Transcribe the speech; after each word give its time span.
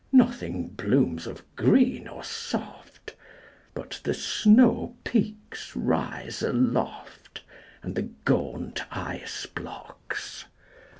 Nothing 0.11 0.69
blooms 0.69 1.27
of 1.27 1.43
green 1.55 2.07
or 2.07 2.23
soft, 2.23 3.13
But 3.75 3.99
the 4.03 4.15
snowpeaks 4.15 5.73
rise 5.75 6.39
aloftAnd 6.39 7.93
the 7.93 8.09
gaunt 8.25 8.81
ice 8.91 9.45
blocks. 9.45 10.45